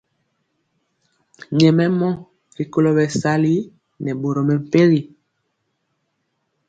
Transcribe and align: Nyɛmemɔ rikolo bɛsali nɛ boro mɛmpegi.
Nyɛmemɔ 1.57 2.09
rikolo 2.57 2.89
bɛsali 2.97 3.53
nɛ 4.03 4.11
boro 4.21 4.41
mɛmpegi. 4.47 5.01